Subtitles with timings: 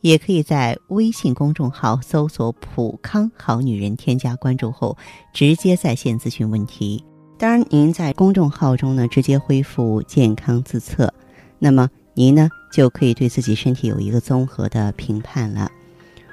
[0.00, 4.96] 也可以在微信公众号搜索“普康好女人”，添加关注后
[5.32, 7.04] 直接在线咨询问题。
[7.38, 11.12] 当然，您在公众号中呢直接恢复健康自测，
[11.58, 15.70] 那么您呢就可以对自己身体有一个综合的评判了。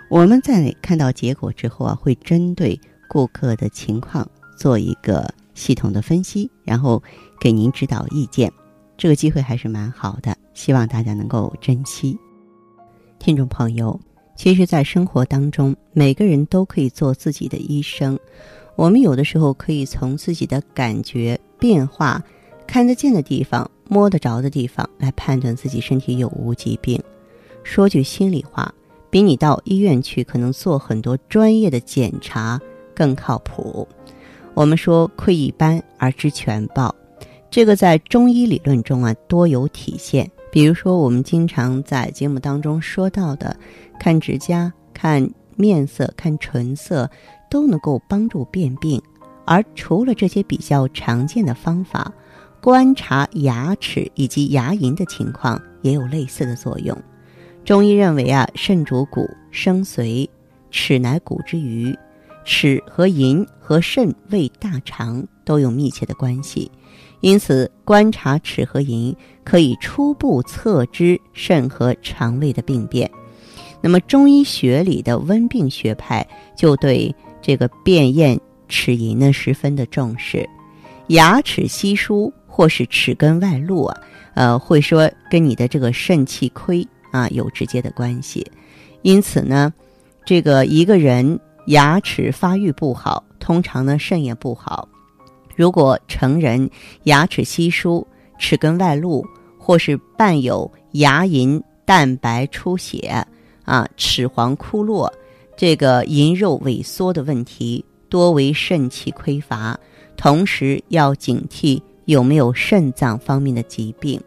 [0.10, 7.02] 我们在看到结果之后啊，会针对顾客的情况做一个系统的分析，然后
[7.40, 8.52] 给您指导意见。
[8.98, 12.18] 这个机会还是蛮好的，希望大家能够珍惜。
[13.28, 14.00] 听众朋友，
[14.38, 18.18] 其实，在生活当中，每个人都可以做自己的医生。
[18.78, 22.24] 我们有的时候可以从自己的感觉变化、
[22.66, 27.04] 看得见的地方、摸得着的地方来判断自己身体有无疾病。
[27.64, 28.74] 说句心里话，
[29.10, 32.58] 比你到医院去可能做很多专业的检查
[32.96, 33.86] 更靠谱。
[34.54, 36.96] 我们说窥一斑而知全豹，
[37.52, 40.32] 这个在中医理论中啊多有体现。
[40.52, 43.58] 比如说，我们经常在节目当中说到的，
[44.00, 47.10] 看指甲、看面色、看唇色。
[47.50, 49.02] 都能够帮助辨病，
[49.46, 52.12] 而除了这些比较常见的方法，
[52.62, 57.02] 观察牙齿以及牙龈的情况也有类似的作用。
[57.64, 60.28] 中医认为啊，肾主骨，生髓，
[60.72, 61.98] 齿乃骨之余，
[62.44, 66.70] 齿和龈和肾、为、大肠都有密切的关系，
[67.22, 73.10] 因此观察齿和龈可以初步测知肾和肠胃的病变。
[73.82, 77.16] 那么中医学里的温病学派就对。
[77.40, 78.38] 这个辨验
[78.68, 80.50] 齿龈呢，十分的重视，
[81.10, 83.98] 牙齿稀疏或是齿根外露啊，
[84.34, 88.46] 呃，会说跟你的这个肾气亏啊有直接的关系。
[89.02, 89.72] 因此呢，
[90.26, 94.90] 这个一个人牙齿发育不好，通常呢肾也不好。
[95.58, 96.70] 如果成人
[97.06, 98.06] 牙齿稀疏、
[98.38, 99.26] 齿根外露，
[99.58, 103.26] 或是伴有牙龈蛋白出血
[103.66, 105.12] 啊、齿黄枯落。
[105.58, 109.78] 这个龈肉萎缩的问题多为肾气匮乏，
[110.16, 114.22] 同时要警惕有没有肾脏方面的疾病。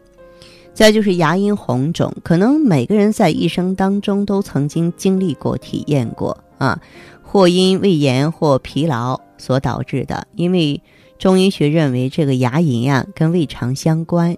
[0.73, 6.81] 再就是牙龈红肿，可能每个人在一生当中都曾经经历过、体验过啊，
[7.21, 10.27] 或因胃炎或疲劳所导致的。
[10.35, 10.81] 因为
[11.21, 14.35] 中医学认为这个牙龈呀跟胃肠相关，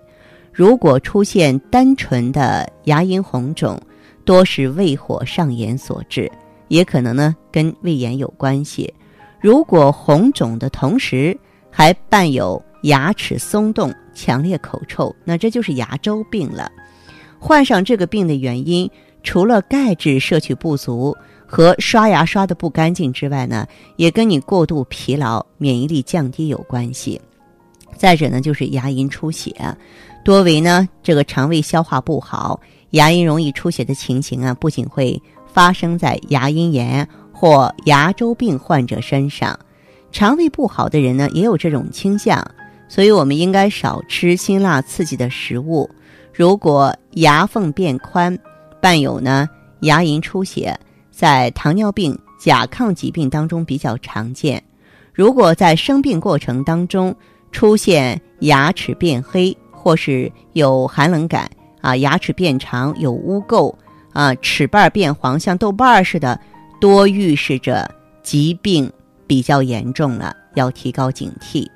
[0.51, 3.81] 如果出现单纯的牙龈红肿，
[4.25, 6.29] 多是胃火上炎所致。
[6.67, 8.93] 也可能呢跟胃炎有关系。
[9.39, 11.37] 如果红肿的同时
[11.71, 16.69] 还伴有牙齿松动、强烈口臭，那这就是牙周病了。
[17.39, 18.91] 患上这个病的原因，
[19.23, 21.15] 除了钙质摄取不足
[21.55, 27.21] 和刷牙刷的不干净之外呢，也跟你过度疲劳、免疫力降低有关系。
[27.95, 29.53] 再者呢，就是牙龈出血，
[30.25, 32.59] 多为呢这个肠胃消化不好，
[32.89, 35.21] 牙龈容易出血的情形啊，不仅会。
[35.45, 39.59] 发生在牙龈炎或牙周病患者身上，
[40.11, 42.43] 肠胃不好的人呢也有这种倾向，
[42.87, 45.87] 所以我们应该少吃辛辣刺激的食物。
[46.33, 48.35] 如果牙缝变宽，
[48.81, 49.47] 伴有呢
[49.81, 50.75] 牙龈出血，
[51.13, 54.61] 在糖尿病、甲亢疾病当中比较常见。
[55.13, 57.15] 如果在生病过程当中
[57.51, 61.49] 出现牙齿变黑，或是有寒冷感
[61.81, 63.73] 啊，牙齿变长有污垢。
[64.11, 66.39] 啊，齿瓣变黄，像豆瓣似的，
[66.79, 67.89] 多预示着
[68.21, 68.91] 疾病
[69.25, 71.67] 比较严重了，要提高警惕。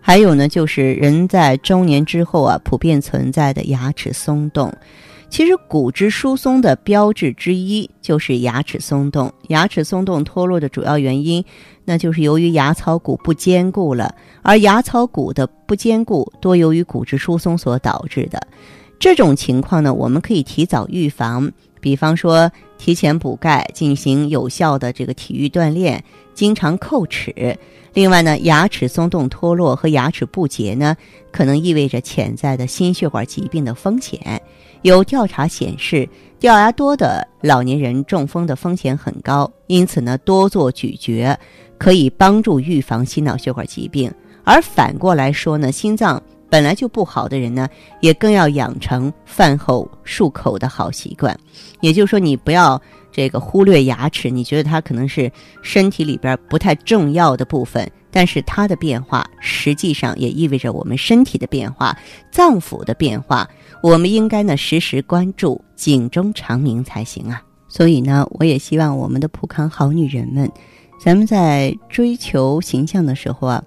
[0.00, 4.72] 还有呢，就是人在中年之后啊，普遍存在的牙齿松动。
[5.34, 9.32] 其实骨质疏松的标志之一就是牙齿松动。
[9.48, 11.44] 牙齿松动脱落的主要原因，
[11.84, 18.40] 那就是由于牙槽骨不坚固了，而牙槽骨的不坚固多由于骨质疏松所导致的。
[19.00, 21.50] 这种情况呢，我们可以提早预防。
[21.80, 22.48] 比方说，
[22.78, 26.04] 提前补钙，进行有效的这个体育锻炼，
[26.34, 27.56] 经常叩齿。
[27.92, 30.96] 另外呢，牙齿松动脱落和牙齿不洁呢，
[31.30, 34.40] 可能意味着潜在的心血管疾病的风险。
[34.82, 36.08] 有调查显示，
[36.38, 39.50] 掉牙多的老年人中风的风险很高。
[39.68, 41.38] 因此呢，多做咀嚼
[41.78, 44.12] 可以帮助预防心脑血管疾病。
[44.42, 46.20] 而反过来说呢，心脏。
[46.50, 47.68] 本来就不好的人呢，
[48.00, 51.36] 也更要养成饭后漱口的好习惯。
[51.80, 52.80] 也就是说，你不要
[53.16, 55.30] 这个忽略牙齿，你觉得它可能是
[55.62, 61.96] 身体里边不太重要的部分，但是它的变化实际上也意味着我们身体的变化、
[62.32, 63.48] 脏腑的变化。
[63.84, 67.40] 我们应该呢时时关注，警钟长鸣才行啊。
[67.68, 70.50] 所以呢，我也希望我们的普康好女人们，
[71.00, 73.62] 咱们在追求形象的时候啊，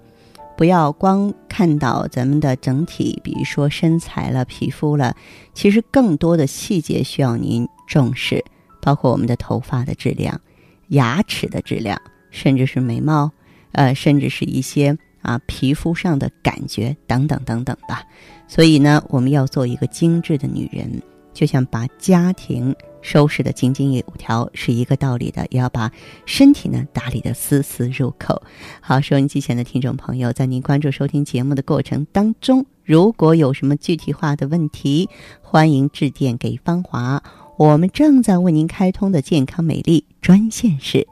[0.58, 5.16] 不要光看到咱们的整体，比如说身材了、皮肤了，
[5.54, 8.44] 其实更多的细节需要您重视。
[8.88, 10.40] 包括我们的头发的质量、
[10.86, 12.00] 牙齿的质量，
[12.30, 13.30] 甚至是眉毛，
[13.72, 18.02] 呃，甚至是一些啊皮肤上的感觉等等等等吧。
[18.46, 21.02] 所以呢，我们要做一个精致的女人，
[21.34, 25.92] 就像把家庭收拾的井井有条是一个道理的，也要把
[26.24, 28.40] 身体呢打理的丝丝入扣。
[28.80, 35.10] 好，收音机前的听众朋友，在您关注收听节目的过程当中，如果有什么具体化的问题，
[35.42, 37.22] 欢迎致电给芳华。
[37.58, 41.04] 我们正在为您开通的健康美丽专线是